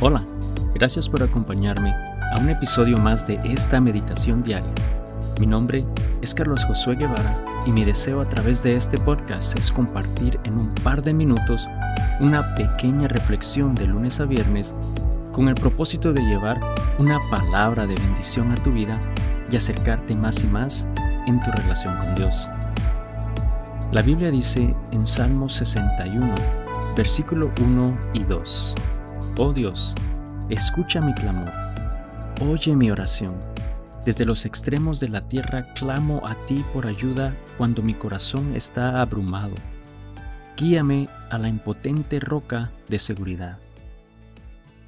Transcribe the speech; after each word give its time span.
Hola, 0.00 0.22
gracias 0.74 1.08
por 1.08 1.24
acompañarme 1.24 1.90
a 1.90 2.38
un 2.40 2.48
episodio 2.48 2.98
más 2.98 3.26
de 3.26 3.40
esta 3.42 3.80
meditación 3.80 4.44
diaria. 4.44 4.70
Mi 5.40 5.46
nombre 5.48 5.84
es 6.22 6.34
Carlos 6.34 6.64
Josué 6.64 6.94
Guevara 6.94 7.44
y 7.66 7.72
mi 7.72 7.84
deseo 7.84 8.20
a 8.20 8.28
través 8.28 8.62
de 8.62 8.76
este 8.76 8.96
podcast 8.96 9.58
es 9.58 9.72
compartir 9.72 10.38
en 10.44 10.56
un 10.56 10.72
par 10.84 11.02
de 11.02 11.12
minutos 11.12 11.68
una 12.20 12.42
pequeña 12.54 13.08
reflexión 13.08 13.74
de 13.74 13.86
lunes 13.86 14.20
a 14.20 14.26
viernes 14.26 14.76
con 15.32 15.48
el 15.48 15.56
propósito 15.56 16.12
de 16.12 16.22
llevar 16.22 16.60
una 17.00 17.18
palabra 17.28 17.84
de 17.88 17.96
bendición 17.96 18.52
a 18.52 18.54
tu 18.54 18.70
vida 18.70 19.00
y 19.50 19.56
acercarte 19.56 20.14
más 20.14 20.44
y 20.44 20.46
más 20.46 20.86
en 21.26 21.42
tu 21.42 21.50
relación 21.50 21.98
con 21.98 22.14
Dios. 22.14 22.48
La 23.90 24.02
Biblia 24.02 24.30
dice 24.30 24.72
en 24.92 25.08
Salmo 25.08 25.48
61, 25.48 26.34
versículo 26.96 27.50
1 27.60 27.98
y 28.14 28.22
2. 28.22 28.76
Oh 29.40 29.52
Dios, 29.52 29.94
escucha 30.48 31.00
mi 31.00 31.14
clamor, 31.14 31.52
oye 32.40 32.74
mi 32.74 32.90
oración. 32.90 33.36
Desde 34.04 34.24
los 34.24 34.44
extremos 34.44 34.98
de 34.98 35.10
la 35.10 35.28
tierra 35.28 35.74
clamo 35.74 36.26
a 36.26 36.34
ti 36.34 36.64
por 36.72 36.88
ayuda 36.88 37.36
cuando 37.56 37.80
mi 37.80 37.94
corazón 37.94 38.56
está 38.56 39.00
abrumado. 39.00 39.54
Guíame 40.56 41.08
a 41.30 41.38
la 41.38 41.48
impotente 41.48 42.18
roca 42.18 42.72
de 42.88 42.98
seguridad. 42.98 43.60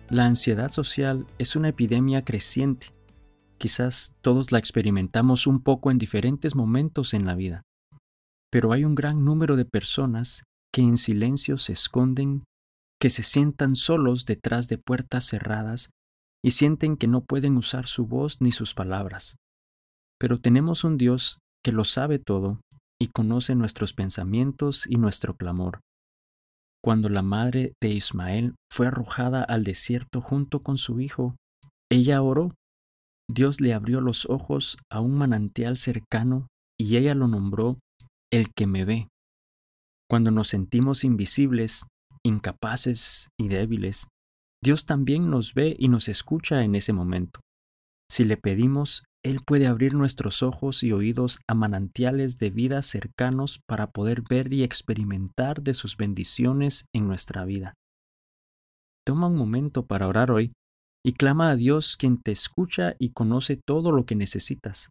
La 0.09 0.27
ansiedad 0.27 0.73
social 0.73 1.29
es 1.39 1.55
una 1.55 1.69
epidemia 1.69 2.25
creciente. 2.25 2.89
Quizás 3.57 4.17
todos 4.21 4.51
la 4.51 4.59
experimentamos 4.59 5.47
un 5.47 5.63
poco 5.63 5.93
en 5.93 5.99
diferentes 5.99 6.57
momentos 6.57 7.15
en 7.15 7.25
la 7.25 7.37
vida, 7.37 7.63
pero 8.51 8.73
hay 8.73 8.85
un 8.85 8.97
gran 8.97 9.25
número 9.25 9.55
de 9.55 9.65
personas 9.65 10.43
que 10.73 10.83
en 10.83 10.99
silencio 10.99 11.57
se 11.57 11.73
esconden 11.73 12.43
que 13.01 13.11
se 13.11 13.23
sientan 13.23 13.77
solos 13.77 14.27
detrás 14.27 14.69
de 14.69 14.79
puertas 14.79 15.25
cerradas 15.25 15.91
y 16.45 16.53
sienten 16.53 16.97
que 16.97 17.09
no 17.09 17.23
pueden 17.23 17.57
usar 17.57 17.87
su 17.87 18.07
voz 18.07 18.41
ni 18.41 18.53
sus 18.53 18.75
palabras. 18.75 19.37
Pero 20.19 20.39
tenemos 20.39 20.85
un 20.85 20.99
Dios 20.99 21.39
que 21.65 21.73
lo 21.73 21.85
sabe 21.85 22.19
todo 22.19 22.61
y 23.01 23.09
conoce 23.09 23.55
nuestros 23.55 23.95
pensamientos 23.95 24.87
y 24.87 24.97
nuestro 24.97 25.35
clamor. 25.35 25.81
Cuando 26.83 27.09
la 27.09 27.23
madre 27.23 27.75
de 27.83 27.91
Ismael 27.91 28.55
fue 28.71 28.87
arrojada 28.87 29.43
al 29.43 29.65
desierto 29.65 30.21
junto 30.21 30.61
con 30.61 30.79
su 30.79 31.01
hijo, 31.01 31.37
ella 31.91 32.23
oró. 32.23 32.55
Dios 33.31 33.61
le 33.61 33.75
abrió 33.75 34.01
los 34.01 34.29
ojos 34.29 34.79
a 34.91 35.01
un 35.01 35.15
manantial 35.17 35.77
cercano 35.77 36.49
y 36.79 36.97
ella 36.97 37.15
lo 37.15 37.29
nombró 37.29 37.79
el 38.33 38.53
que 38.55 38.67
me 38.67 38.85
ve. 38.85 39.09
Cuando 40.09 40.31
nos 40.31 40.49
sentimos 40.49 41.05
invisibles, 41.05 41.87
incapaces 42.25 43.29
y 43.39 43.49
débiles, 43.49 44.09
Dios 44.63 44.85
también 44.85 45.31
nos 45.31 45.55
ve 45.55 45.75
y 45.79 45.89
nos 45.89 46.09
escucha 46.09 46.63
en 46.63 46.75
ese 46.75 46.93
momento. 46.93 47.41
Si 48.11 48.25
le 48.25 48.37
pedimos, 48.37 49.05
Él 49.25 49.41
puede 49.47 49.67
abrir 49.67 49.95
nuestros 49.95 50.43
ojos 50.43 50.83
y 50.83 50.93
oídos 50.93 51.39
a 51.49 51.55
manantiales 51.55 52.39
de 52.39 52.51
vida 52.51 52.83
cercanos 52.83 53.61
para 53.67 53.87
poder 53.91 54.23
ver 54.29 54.53
y 54.53 54.63
experimentar 54.63 55.63
de 55.63 55.75
sus 55.75 55.97
bendiciones 55.97 56.85
en 56.95 57.07
nuestra 57.07 57.45
vida. 57.45 57.75
Toma 59.07 59.29
un 59.29 59.37
momento 59.37 59.87
para 59.87 60.09
orar 60.09 60.31
hoy 60.31 60.53
y 61.05 61.15
clama 61.15 61.51
a 61.51 61.57
Dios 61.57 61.97
quien 61.97 62.21
te 62.21 62.31
escucha 62.31 62.95
y 62.99 63.13
conoce 63.13 63.57
todo 63.57 63.93
lo 63.93 64.05
que 64.05 64.15
necesitas. 64.15 64.91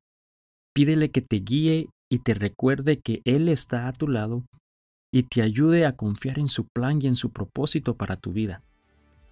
Pídele 0.73 1.11
que 1.11 1.21
te 1.21 1.37
guíe 1.37 1.89
y 2.11 2.19
te 2.19 2.33
recuerde 2.33 2.99
que 2.99 3.21
Él 3.25 3.49
está 3.49 3.87
a 3.87 3.93
tu 3.93 4.07
lado 4.07 4.45
y 5.11 5.23
te 5.23 5.41
ayude 5.41 5.85
a 5.85 5.95
confiar 5.95 6.39
en 6.39 6.47
su 6.47 6.67
plan 6.67 6.99
y 7.01 7.07
en 7.07 7.15
su 7.15 7.31
propósito 7.31 7.95
para 7.95 8.15
tu 8.15 8.31
vida. 8.31 8.61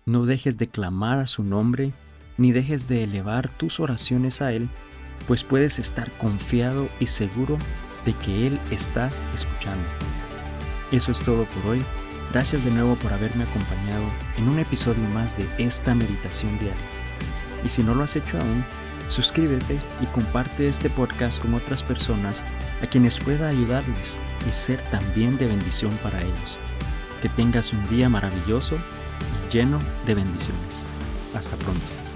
No 0.06 0.26
dejes 0.26 0.58
de 0.58 0.68
clamar 0.68 1.20
a 1.20 1.28
su 1.28 1.44
nombre, 1.44 1.94
ni 2.38 2.52
dejes 2.52 2.88
de 2.88 3.04
elevar 3.04 3.50
tus 3.50 3.80
oraciones 3.80 4.42
a 4.42 4.54
Él, 4.54 4.70
pues 5.28 5.44
puedes 5.44 5.80
estar 5.80 6.12
confiado 6.18 6.88
y 7.00 7.08
seguro 7.08 7.58
de 8.06 8.14
que 8.14 8.48
Él 8.48 8.60
está 8.72 9.10
escuchando. 9.34 9.90
Eso 10.92 11.12
es 11.12 11.22
todo 11.22 11.46
por 11.46 11.72
hoy. 11.72 11.84
Gracias 12.32 12.64
de 12.64 12.72
nuevo 12.72 12.96
por 12.96 13.14
haberme 13.14 13.44
acompañado 13.44 14.04
en 14.38 14.48
un 14.48 14.60
episodio 14.60 15.04
más 15.10 15.38
de 15.38 15.48
esta 15.58 15.96
meditación 15.96 16.58
diaria. 16.60 16.76
Y 17.64 17.70
si 17.70 17.84
no 17.84 17.94
lo 17.94 18.04
has 18.04 18.16
hecho 18.16 18.38
aún, 18.38 18.64
suscríbete 19.08 19.80
y 20.02 20.06
comparte 20.08 20.68
este 20.68 20.90
podcast 20.90 21.42
con 21.42 21.54
otras 21.54 21.84
personas 21.84 22.44
a 22.82 22.88
quienes 22.88 23.20
pueda 23.20 23.48
ayudarles 23.48 24.20
y 24.48 24.52
ser 24.52 24.82
también 24.86 25.38
de 25.38 25.48
bendición 25.48 25.92
para 26.04 26.20
ellos. 26.20 26.58
Que 27.22 27.30
tengas 27.30 27.74
un 27.74 27.88
día 27.90 28.10
maravilloso 28.10 28.76
y 28.76 29.54
lleno 29.54 29.80
de 30.06 30.16
bendiciones. 30.16 30.86
Hasta 31.34 31.56
pronto. 31.58 32.07